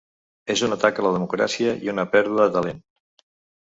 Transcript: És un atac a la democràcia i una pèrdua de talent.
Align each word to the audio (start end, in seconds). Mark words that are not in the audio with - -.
És 0.53 0.63
un 0.67 0.73
atac 0.77 1.03
a 1.03 1.05
la 1.09 1.13
democràcia 1.17 1.77
i 1.87 1.95
una 1.97 2.09
pèrdua 2.19 2.51
de 2.51 2.61
talent. 2.61 2.85